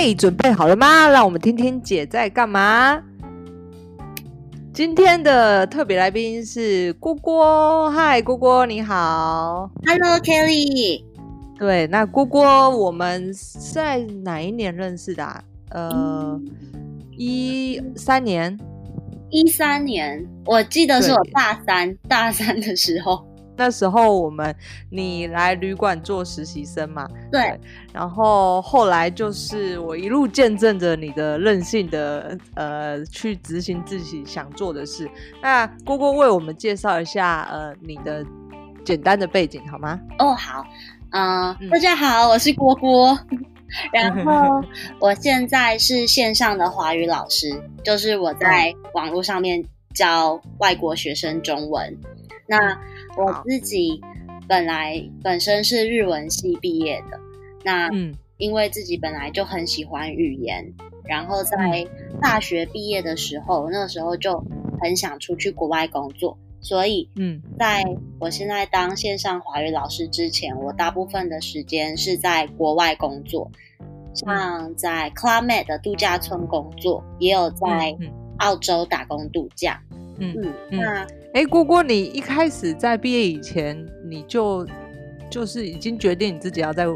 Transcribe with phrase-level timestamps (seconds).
[0.00, 1.10] 妹准备好了吗？
[1.10, 2.98] 让我们听听姐在干嘛。
[4.72, 11.04] 今天的特别来宾是郭郭，嗨，郭郭你好，Hello Kelly。
[11.58, 13.30] 对，那郭郭我们
[13.74, 15.44] 在哪一年认识的啊？
[15.68, 16.40] 呃，
[17.18, 18.58] 一三年，
[19.28, 23.29] 一三年，我记得是我大三，大三的时候。
[23.60, 24.56] 那时候我们
[24.88, 27.06] 你来旅馆做实习生嘛？
[27.30, 27.60] 对，对。
[27.92, 35.06] 然后后来就是我一路见证着你的任性的呃去执行自己想做的事。
[35.42, 38.24] 那郭郭为我们介绍一下呃你的
[38.82, 40.00] 简单的背景好吗？
[40.18, 40.64] 哦，好。
[41.10, 43.18] 呃、嗯，大家好，我是郭郭。
[43.92, 44.64] 然后
[44.98, 49.62] 我现在是线上的华语老师，就是我在网络上面
[49.94, 51.94] 教外国学生中文。
[52.50, 52.76] 那
[53.16, 54.00] 我自己
[54.48, 57.20] 本来本身是日文系毕业的，
[57.62, 61.86] 那嗯，因为自己本来就很喜欢语言，然后在
[62.20, 64.44] 大学毕业的时候，那时候就
[64.80, 67.84] 很想出去国外工作，所以嗯，在
[68.18, 73.48] 我现在当线上华语老师之前，我大部分的时间是在国外工作，
[74.12, 77.96] 像在 Med 的度假村工作，也有在
[78.38, 79.80] 澳洲打工度假，
[80.18, 81.06] 嗯嗯，那。
[81.32, 84.66] 哎，郭郭，你一开始在毕业以前，你就
[85.30, 86.86] 就是已经决定你自己要在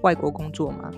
[0.00, 0.90] 外国工作吗？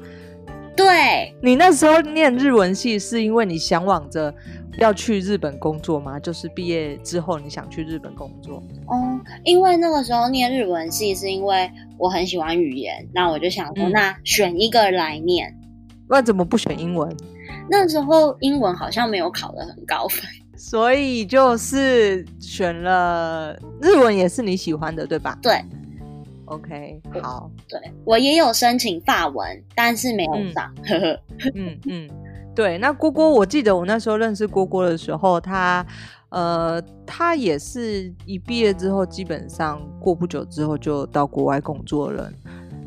[0.76, 4.32] 对，你那时候念日文系，是因为你向往着
[4.78, 6.20] 要去日本工作吗？
[6.20, 8.62] 就是毕业之后你想去日本工作？
[8.92, 15.48] 嗯，因为那个时候念日文系，是因为我很喜欢语言，那我就想说，那选一个来念。
[15.48, 17.16] 嗯，那怎么不选英文？
[17.68, 20.22] 那时候英文好像没有考得很高分。
[20.56, 25.38] 所以就是选了日文，也是你喜欢的，对吧？
[25.42, 25.62] 对
[26.46, 27.50] ，OK，好。
[27.68, 30.74] 对，我也有申请法文，但是没有上。
[30.88, 31.18] 嗯
[31.54, 32.10] 嗯，嗯，
[32.54, 32.78] 对。
[32.78, 35.84] 那郭郭，我记得我那时候认识郭郭的时候，他
[36.30, 42.32] 呃，他也是一毕业之后，基本上过不久之后就到国外工作了。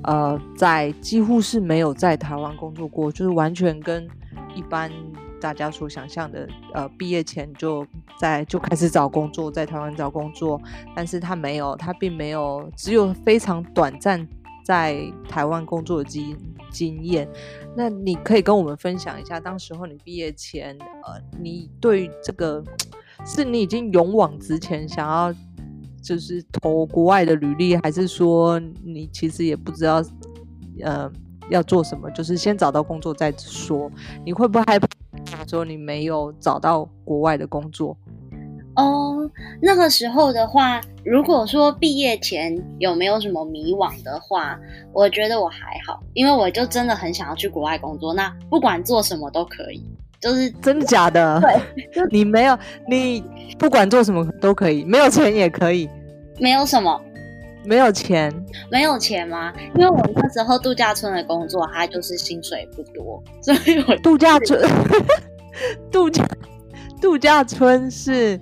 [0.04, 4.08] 呃，在几乎是没有在台湾工作过，就是完全跟
[4.56, 4.92] 一般。
[5.40, 7.86] 大家所想象的，呃，毕业前就
[8.20, 10.62] 在就开始找工作，在台湾找工作，
[10.96, 14.28] 但是他没有，他并没有，只有非常短暂
[14.64, 16.38] 在台湾工作的经
[16.70, 17.28] 经验。
[17.76, 22.64] 那你可以跟我们分享一下，当时候你毕业前，呃，你对这个
[23.26, 25.34] 是你已经勇往直前，想要
[26.02, 30.04] 就是投国外的履历，还是说你其实也不知道，
[30.84, 31.12] 呃，
[31.50, 33.90] 要做什么，就是先找到工作再说？
[34.26, 34.88] 你会不会害怕？
[35.48, 37.96] 说你没有找到国外的工作
[38.76, 39.30] 哦。
[39.62, 44.60] 那个时候的话，如果说毕业前有没有什么迷惘的话，
[44.94, 48.14] 我觉得我还好，因为我就真的很想要去国外工作。
[48.14, 49.84] 那不管做什么都可以，
[50.20, 51.40] 就是真的假的？
[51.42, 52.58] 对， 你没有，
[52.88, 53.24] 你
[53.58, 55.90] 不管做什么都可以，没有钱也可以，
[56.40, 57.00] 没有什么。
[57.66, 58.34] 没有钱，
[58.72, 59.54] 没有钱吗？
[59.76, 64.60] 因为我那时候度假村的工作，它就是薪水不多， 所以我度假村，
[65.92, 66.28] 度假
[67.02, 68.40] 度假村是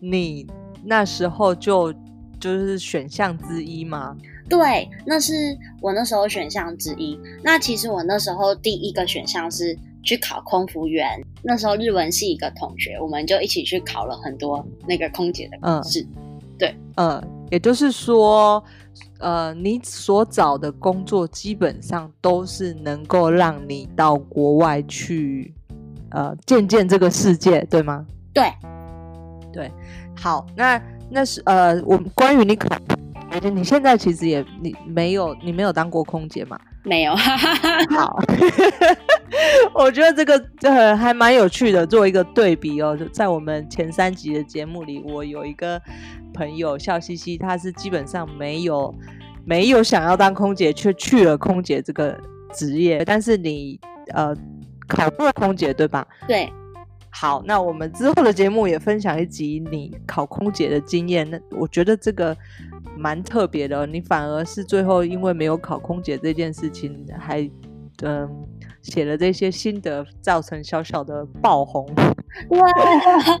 [0.00, 0.46] 你
[0.84, 1.92] 那时候就
[2.38, 4.16] 就是选项之一吗？
[4.48, 5.32] 对，那是
[5.82, 7.18] 我那时候选项之一。
[7.42, 11.06] 那其实我那时候第一个选项是去考空服员。
[11.42, 16.00] 那时候日文系一个同学，我们就一起去考了很多那个空姐的考试。
[16.00, 16.08] 嗯
[16.58, 18.62] 对，呃，也就是说，
[19.18, 25.54] 呃，你所找的工作基本上都是能够让你到国外去，
[26.10, 28.06] 呃，见见这个世界，对吗？
[28.32, 28.52] 对，
[29.52, 29.72] 对，
[30.16, 32.68] 好，那那是呃，我们关于你考，
[33.52, 36.58] 你现在其实也你没有你没有当过空姐吗？
[36.84, 37.14] 没有，
[37.90, 38.18] 好，
[39.74, 42.96] 我觉得这个呃还蛮有趣的，做一个对比哦。
[42.96, 45.80] 就在我们前三集的节目里，我有一个
[46.32, 48.94] 朋友笑嘻嘻，他是基本上没有
[49.44, 52.18] 没有想要当空姐，却去了空姐这个
[52.54, 53.04] 职业。
[53.04, 53.78] 但是你
[54.14, 54.34] 呃
[54.86, 56.06] 考过空姐对吧？
[56.26, 56.50] 对。
[57.10, 61.28] 好，那我们之后的节目也分享一集你考空姐的经验。
[61.28, 62.34] 那我觉得这个。
[62.98, 67.48] 蛮特别的，你反而是最后因为没有考空姐这件事情，还
[68.02, 68.28] 嗯
[68.82, 71.86] 写了这些心得，造成小小的爆红。
[72.50, 72.60] 哇，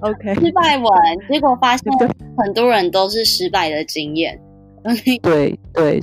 [0.02, 0.86] OK，失败文，
[1.28, 1.92] 结果发现
[2.36, 4.40] 很多人都是失败的经验。
[5.22, 6.00] 对 对，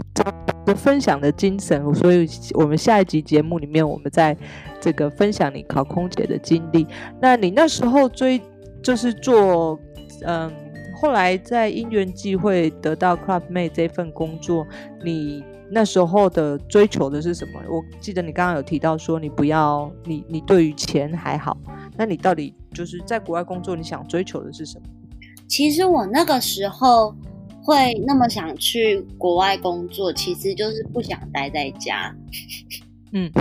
[0.66, 4.36] 这分享的精神，所以我们下一集节目里面，我们在
[4.80, 6.86] 这个分享你考空姐的经历。
[7.22, 8.40] 那你那时候追
[8.84, 9.80] 就是做
[10.25, 10.51] 嗯。
[10.96, 14.66] 后来在因缘际会得到 Clubmate 这份工作，
[15.04, 17.62] 你那时候的追求的是什么？
[17.70, 21.58] 我记得你刚刚有提到说你不要你你对于钱还好，
[21.98, 24.86] 那你到底就是在国外工作，你想追求的是什么？
[25.48, 27.14] 其实我那个时候
[27.64, 32.16] 会那么想去国外工作，其实就是不想待在家。
[33.12, 33.30] 嗯。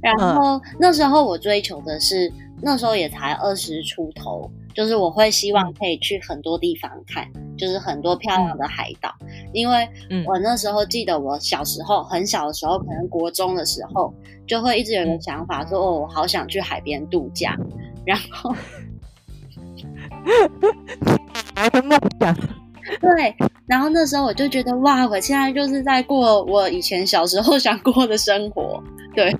[0.00, 2.32] 然后那时候我追求的是，
[2.62, 7.26] 那时候也才二十出头，就是我会希望可以去很多地方看，
[7.56, 9.14] 就是很多漂亮的海岛。
[9.52, 9.88] 因为
[10.26, 14.14] 我那时候记得我小时候很小的时候，可能国中的时候，
[14.46, 17.56] 就会一直有一个想法说，哦，我好想去海边度假。
[18.06, 18.54] 然后，
[21.54, 22.34] 还有梦想。
[22.98, 23.36] 对，
[23.66, 28.82] 然后那时候我就觉得哇，我现在就是在过我以前小时候想过的生活。
[29.14, 29.36] 对，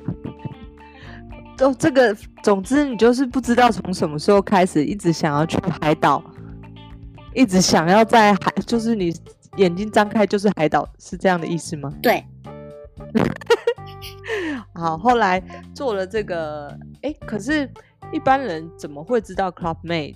[1.61, 6.25] 就这个，总之你就是不知道从什么时候开始，一直想要去海岛，
[7.35, 9.15] 一直想要在海，就是你
[9.59, 11.93] 眼睛张开就是海岛，是这样的意思吗？
[12.01, 12.25] 对。
[14.75, 15.43] 好，后来
[15.75, 17.69] 做了这个，哎，可是
[18.11, 20.15] 一般人怎么会知道 Clubmate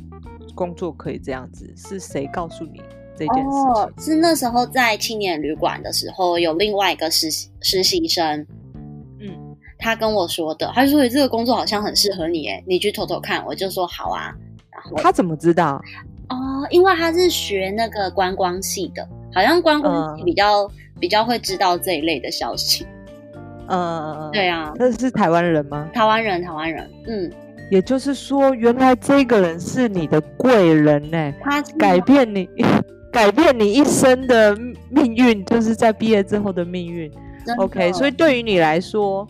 [0.55, 1.71] 工作可以这样子？
[1.77, 2.81] 是谁告诉你？
[3.19, 3.51] 这件事情？
[3.51, 8.64] 哦，是那时候在青年旅馆的时候，有另外一个实习实习生，嗯，
[9.85, 13.45] 他跟我说的，他就说这个工作好像很适合你，哎，你去偷偷看。
[13.45, 14.35] 我就说好啊。
[14.71, 15.79] 然后他怎么知道？
[16.31, 22.87] 哦，因为他是学那个观光系的，好像观光系比较、嗯、比较会知道这一类的消息。
[23.69, 24.73] 嗯，对啊。
[24.77, 25.87] 那是台湾人吗？
[25.93, 26.91] 台湾人，台湾人。
[27.07, 27.31] 嗯，
[27.71, 32.49] 也就是说，原来这个人是你的贵人呢，他改变你。
[33.15, 34.57] 改变你一生的
[34.91, 37.09] 命运，就是在毕业之后的命运。
[37.59, 39.25] OK，所以对于你来说，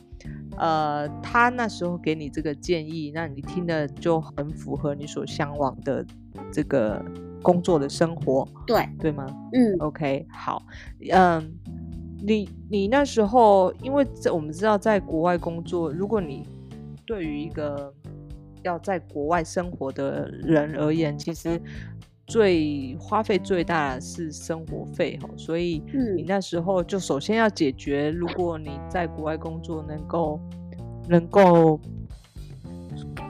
[0.58, 6.04] 呃，他那时候给你这个建议，那你听的就很符合你所向往的
[6.52, 7.04] 这个
[7.42, 9.26] 工作的生活，对对吗？
[9.52, 10.62] 嗯，OK，好，
[11.10, 11.52] 嗯，
[12.22, 16.46] 你你那时候，因为我们知道，在国外工作，如果你
[17.04, 17.92] 对于一个
[18.62, 21.60] 要在国外生活的人而言，其实。
[22.34, 25.80] 最花费最大的是生活费哈，所以
[26.16, 30.40] 你那时候就首先要解决，如果你在国外工作能够
[31.08, 31.78] 能够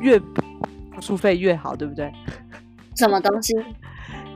[0.00, 0.26] 越住
[1.02, 2.10] 宿费越好，对不对？
[2.96, 3.54] 什么东西？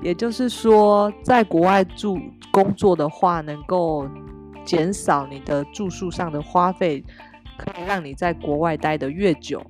[0.02, 2.18] 也就是说，在国外住
[2.52, 4.06] 工作的话，能够
[4.66, 7.02] 减少你的住宿上的花费，
[7.56, 9.64] 可以让你在国外待得越久。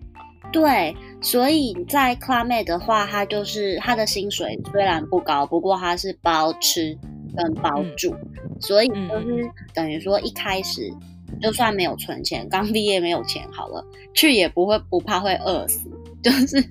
[0.50, 6.96] 对，所以在 Clubmate 的话，他就是他的薪水虽然不高，不过他是包吃
[7.36, 10.92] 跟包住，嗯、所以就是等于说一开始
[11.40, 13.84] 就算没有存钱，刚毕业没有钱好了，
[14.14, 15.90] 去也不会不怕会饿死，
[16.22, 16.64] 就是。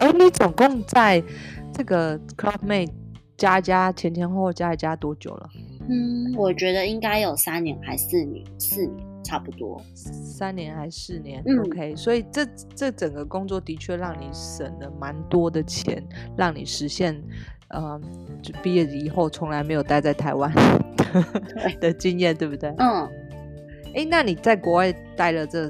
[0.00, 1.22] 而， 你总共在
[1.72, 2.90] 这个 Clubmate
[3.36, 5.48] 加加前前后后加一加多久了？
[5.88, 9.06] 嗯，我觉得应该有三年还四年，四年。
[9.26, 9.82] 差不多。
[9.94, 12.46] 三年还是四年，嗯，OK，所以这
[12.76, 16.00] 这整个工作的确让你省了蛮多的钱，
[16.36, 17.20] 让你实现，
[17.68, 18.00] 呃，
[18.40, 20.52] 就毕业以后从来没有待在台湾
[21.80, 22.72] 的经验，对不对？
[22.78, 23.10] 嗯，
[23.96, 25.68] 哎，那你在国外待了这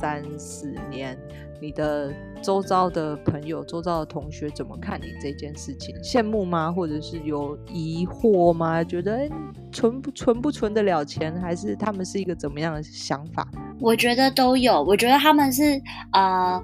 [0.00, 1.14] 三四年，
[1.60, 2.10] 你的
[2.40, 5.94] 周遭的朋友、周遭的同学怎么看你这件事情？
[6.02, 6.72] 羡慕吗？
[6.72, 8.82] 或者是有疑惑吗？
[8.82, 9.30] 觉得诶
[9.70, 11.38] 存不存不存得了钱？
[11.38, 13.46] 还是他们是一个怎么样的想法？
[13.78, 14.82] 我觉得都有。
[14.82, 15.78] 我觉得他们是
[16.12, 16.58] 呃，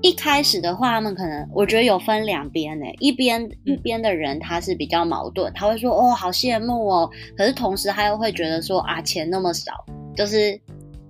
[0.00, 2.86] 一开始的话，他们可能我觉得有分两边呢。
[3.00, 7.10] 一边一边的人他是比较矛盾，他会说哦，好羡慕哦。
[7.36, 9.72] 可是同时他又会觉得说啊，钱那么少，
[10.14, 10.56] 就是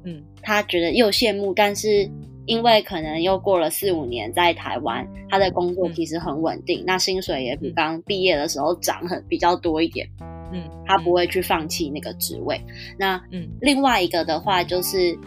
[0.04, 2.10] 嗯，他觉得又羡慕，但是。
[2.46, 10.06] 因为可能又过了四五年在台湾，他的工作其实很稳定，嗯、那薪水也比刚毕业的时候涨很比较多一点。
[10.52, 12.60] 嗯，他不会去放弃那个职位。
[12.98, 15.18] 那嗯，另外一个的话就是，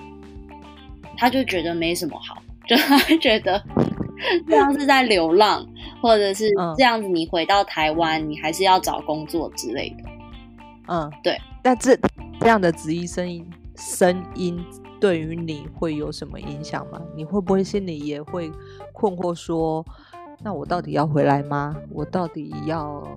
[1.18, 3.60] 他就觉得没什么好，就他觉得
[4.48, 5.68] 这样是在流浪，
[6.00, 10.04] 或者是这样子，你回到台湾，你还是要找工作之类的。
[10.88, 11.36] 嗯，对。
[11.64, 11.98] 那这
[12.40, 13.44] 这样的职业声音
[13.78, 14.60] 声音。
[15.00, 17.00] 对于你会有什么影响吗？
[17.16, 18.52] 你会不会心里也会
[18.92, 19.86] 困惑说，
[20.44, 21.76] 那我到底要回来吗？
[21.92, 23.08] 我到底要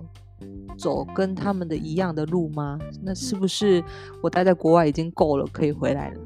[0.77, 2.77] 走跟他们的一样的路吗？
[3.01, 3.83] 那是不是
[4.21, 6.21] 我待在国外已经够了，可以回来了？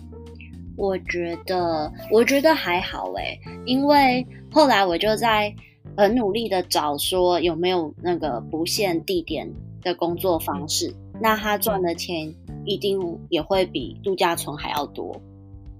[0.75, 5.56] 我觉得，我觉得还好诶，因为后来我就在
[5.96, 9.50] 很努力的找说有没有那个不限地点
[9.82, 15.15] 的工作方式，那他赚的钱一定也会比度假村还要多。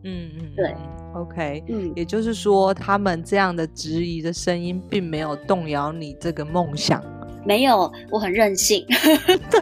[0.04, 0.76] 嗯嗯，对
[1.16, 7.04] ，OK，嗯，也就是说，他们这样的质疑的声音，并没有动摇你这个梦想。
[7.44, 8.86] 没有，我很任性，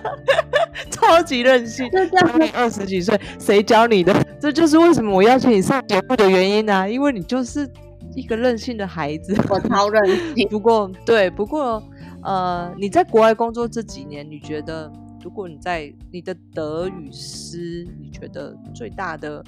[0.91, 1.89] 超级任性。
[1.91, 4.13] 就这二十几岁，谁教你的？
[4.39, 6.87] 这就是为什么我邀请你上节目的原因啊！
[6.87, 7.69] 因为你就是
[8.15, 9.33] 一个任性的孩子。
[9.49, 10.47] 我超任性。
[10.51, 11.81] 不过，对，不过，
[12.23, 14.91] 呃，你在国外工作这几年，你觉得，
[15.23, 19.43] 如果你在你的得与失，你觉得最大的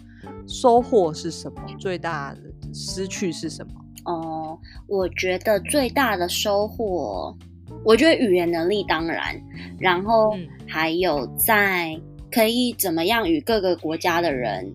[0.48, 1.62] 收获是什么？
[1.78, 2.40] 最大的
[2.74, 3.74] 失去是什么？
[4.06, 7.36] 哦，我觉得最大的收获。
[7.84, 9.36] 我觉得语言能力当然，
[9.80, 10.36] 然后
[10.68, 12.00] 还有在
[12.32, 14.72] 可以怎么样与各个国家的人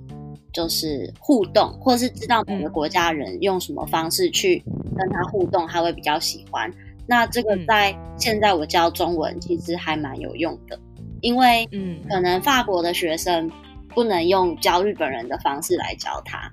[0.52, 4.62] 就是互动，或是知道每个国家人用什么方式去
[4.96, 6.70] 跟他互动，他会比较喜欢。
[7.06, 10.78] 那这个在现在我教中文其实还蛮有用的，
[11.20, 13.50] 因为嗯，可能法国的学生
[13.94, 16.50] 不能用教日本人的方式来教他。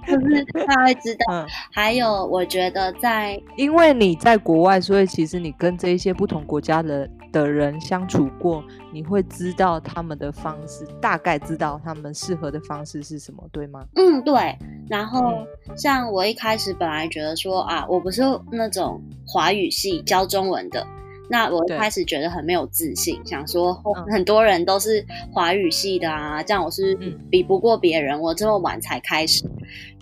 [0.08, 13.84] 就是他会知道，嗯、还有我觉得在，因为你在国外，所以其实你跟这一些不同国家的的人相处过，你会知道他们的方式，大概知道他们适合的方式是什么，对吗？
[13.94, 14.58] 嗯，对。
[14.88, 20.84] 然后像我一开始本来觉得说啊，我不是那种华语系教中文的。
[21.30, 23.74] 那我一开始觉得很没有自信，想说
[24.10, 26.94] 很多人都是华语系的啊，嗯、这样我是
[27.30, 28.16] 比不过别人。
[28.16, 29.44] 嗯、我这么晚才开始，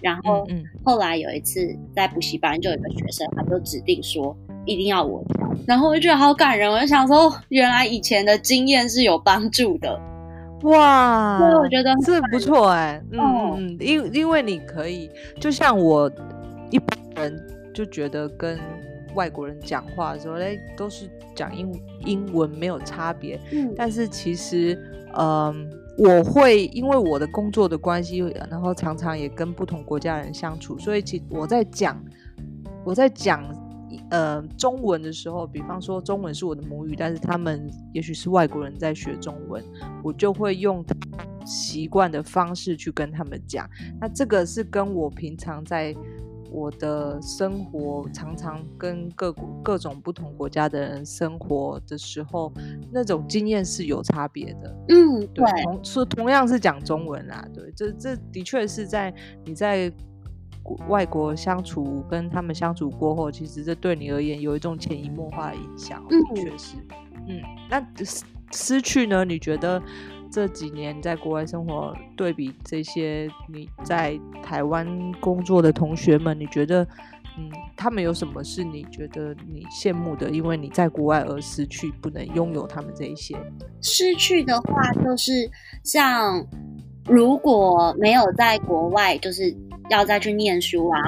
[0.01, 0.47] 然后
[0.85, 10.01] 后来有一次在补习班，就有一个学生，他就指定说一定要我教，然后我就觉得好感人，我就想说，原来以前的经验是有帮助的，
[10.63, 11.39] 哇！
[11.39, 13.21] 所以我觉得这不错哎，嗯
[13.57, 16.09] 嗯，因因为你可以，就像我
[16.71, 18.57] 一般人就觉得跟。
[19.17, 21.73] 外国人讲话的时候，哎，都是讲英
[22.05, 23.41] 英文，没有差别。
[23.51, 24.79] 嗯，但是其实，
[25.15, 25.55] 嗯、呃，
[25.99, 28.19] 我会因为我的工作的关系，
[28.51, 32.01] 然后常常也跟不同国家人相处，所以其我在讲
[32.85, 33.43] 我在讲
[34.11, 39.65] 呃中文的时候，比方说中文是我的母语，但是他们也许是外国人在学中文，
[40.05, 40.85] 我就会用
[41.47, 43.69] 习惯的方式去跟他们讲。
[43.99, 45.97] 那这个是跟我平常在。
[46.51, 52.53] 我的生活常常跟各国各种不同国家的人生活的时候，
[52.91, 54.77] 那种经验是有差别的。
[54.89, 59.13] 嗯，对，对同说同样是讲中文啦，对，这这的确是在
[59.45, 59.93] 你在
[60.89, 66.77] 外国相处跟他们相处过后，其实这对你而言有一种潜移默化的影响，的确是。
[67.29, 69.25] 嗯，那失失去呢？
[69.25, 69.83] 你觉得？
[70.31, 74.87] 这几年在国外生活，对比这些你在台湾
[75.21, 76.83] 工作的同学们，你觉得，
[77.39, 80.31] 嗯，他们有什么是你觉得你羡慕的？
[80.31, 83.37] 因为你在国外而失去，不能拥有他们这一些。
[83.81, 85.51] 失去的话，就是
[85.83, 86.47] 像
[87.05, 89.55] 如果没有在国外，就是
[89.91, 91.01] 要再去念书啊，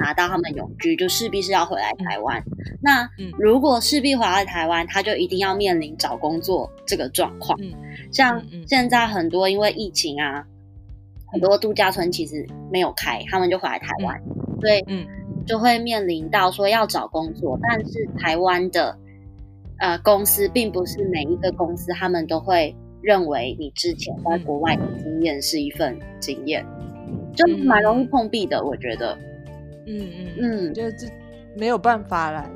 [0.00, 2.40] 拿到他们永居，就势必是要回来台湾。
[2.40, 7.58] 嗯、那如果势必回来台湾，他就一定要面临找工作这个状况。
[7.62, 7.72] 嗯。
[8.12, 10.44] 像现在很多因为疫情啊，
[11.30, 14.20] 很多度假村其实没有开，他们就回来台湾，
[14.60, 15.06] 所以嗯，
[15.46, 18.98] 就会面临到说要找工作，但是台湾的
[19.78, 26.64] 呃公司并不是每一个公司他们都会认为你之前在国外的经验是一份经验，
[27.34, 29.16] 就蛮容易碰壁的，我觉得，
[29.86, 31.06] 嗯嗯嗯，就这
[31.56, 32.50] 没有办法来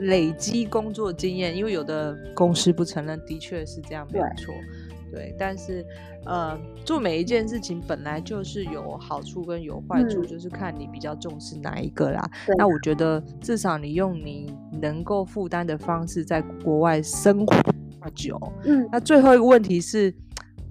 [0.00, 4.54] 累积工作经验，因为有的公司不承认，的确是这样，没有错。
[5.10, 5.86] 对，但是，
[6.24, 12.28] 呃，做每一件事情本来就是有好处跟有坏处，嗯、就是看你比较重视哪一个啦。
[12.58, 14.52] 那我觉得，至少你用你
[14.82, 18.40] 能够负担的方式在国外生活久。
[18.64, 20.12] 嗯，那最后一个问题是，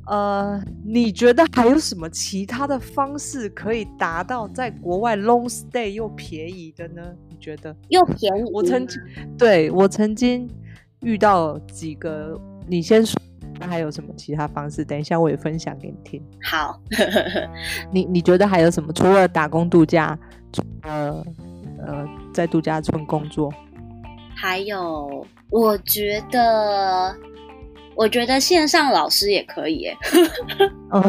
[0.08, 7.02] 呃，你觉得还有什么其他的方式可以达到在国外 long stay 又便宜的呢？
[7.30, 8.44] 你觉得又便宜？
[8.52, 9.02] 我曾经，
[9.38, 10.50] 对，我曾经
[11.02, 13.18] 遇到几个，你先说。
[13.60, 14.84] 那还有什么其他方式？
[14.84, 16.22] 等一下我也分享给你听。
[16.44, 16.82] 好，
[17.94, 18.92] 你你觉得还有什么？
[18.92, 20.18] 除了打工度假，
[20.82, 21.24] 呃
[21.86, 23.54] 呃，在度假村工作，
[24.36, 27.16] 还有，我觉得。
[27.96, 29.98] 我觉得线上老师也可以耶。
[30.92, 31.04] 哦，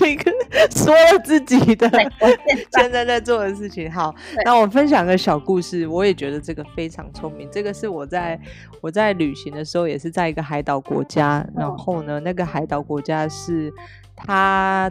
[0.00, 0.32] 你跟
[0.70, 1.88] 说了自己的
[2.76, 3.90] 现在在做的事情。
[3.90, 5.86] 好，那我分享个小故事。
[5.86, 7.48] 我也觉得这个非常聪明。
[7.50, 8.38] 这个是我在
[8.80, 11.44] 我在旅行的时候，也是在一个海岛国家。
[11.48, 13.72] 嗯、然后呢，那个海岛国家是
[14.14, 14.90] 他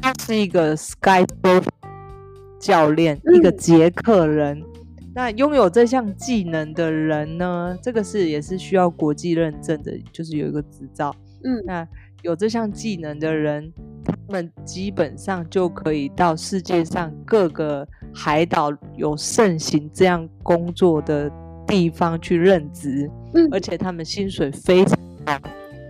[0.00, 1.62] 他是一个 Skype
[2.58, 4.62] 教练，嗯、一个捷克人。
[5.14, 7.76] 那拥有这项技能的人呢？
[7.82, 11.14] 这个是也是需要国际认证的，就是有一个执照。
[11.44, 11.86] 嗯，那
[12.22, 13.72] 有这项技能的人，
[14.04, 21.30] 他们基本上就可以到世界上各个海岛有盛行这样工作的
[21.66, 25.38] 地方去任职，嗯，而且他们薪水非常高，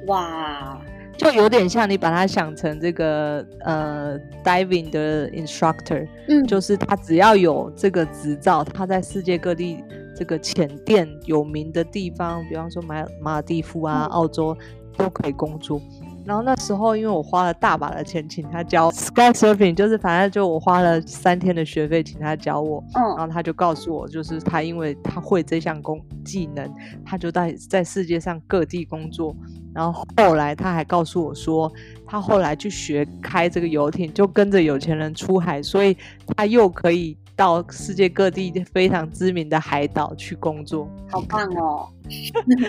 [0.07, 0.81] 哇，
[1.17, 9.85] 就有点像你把它想成这个呃 diving 的 instructor，嗯，就是他只要有这个执照，他在世界各地
[10.17, 14.57] 这个潜店有名的地方，比方说马马尔地夫啊、嗯、澳洲
[14.97, 15.81] 都可以工作。
[16.25, 22.83] 然后那时候，因为我花了大把的钱请他教 sky surfing，就是反正就我花了三天的学费请他教我。
[22.95, 26.73] 嗯，然后他就告诉我，就是他因为他会这项工技能，
[27.05, 29.35] 他就在在世界上各地工作。
[29.75, 31.73] 然后后来他还告诉我说，
[32.07, 35.97] 他后来去学开这个游艇，就跟着有钱人出海，所以
[36.37, 37.17] 他又可以。
[37.35, 41.89] 到世界各地非常知名的海岛去工作，好棒哦！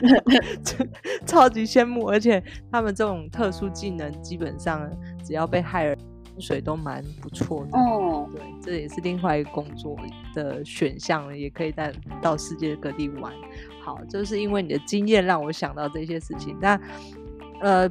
[1.26, 2.42] 超级羡慕，而且
[2.72, 4.90] 他们这种特殊技能，基本上
[5.24, 5.98] 只要被害人
[6.40, 7.78] 水都蛮不错的。
[7.78, 9.98] 哦，对，这也是另外一个工作
[10.34, 13.34] 的选项，也可以在到世界各地玩。
[13.82, 16.58] 好，就是因为你的经验让我想到这些事情。
[16.62, 16.80] 那
[17.62, 17.90] 呃，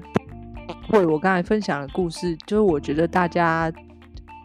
[0.88, 3.70] 会我刚才分享的故事，就是我觉得大家。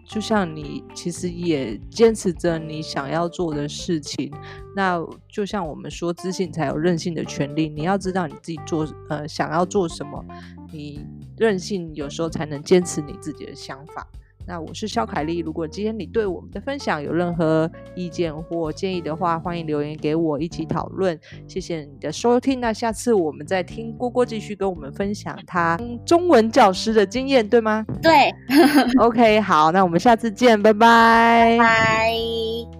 [0.07, 4.31] 就像你其实也坚持着你想要做的事情，
[4.73, 7.67] 那就像我们说，知性才有任性的权利。
[7.67, 10.23] 你要知道你自己做呃想要做什么，
[10.71, 11.05] 你
[11.37, 14.07] 任性有时候才能坚持你自己的想法。
[14.47, 21.19] 那我是肖凯丽，如果今天你对我们的分享有任何意见或建议的话，欢迎留言给我一起讨论。
[21.47, 27.85] 谢谢你的收听，那下次我们再听郭郭继续跟我们分享他中文教师的经验，对吗？
[28.01, 28.33] 对。
[28.99, 31.57] OK，好，那我们下次见，拜拜。
[31.57, 32.76] 拜拜。